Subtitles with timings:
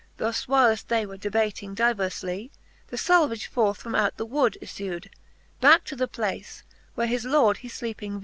[0.17, 2.49] Thus whileft they were debating diverflie.
[2.87, 5.11] The Salvage forth out of the wood iffew'd
[5.61, 6.63] Backe to the place,
[6.95, 8.19] whereas his Lord he fleeping vew'd.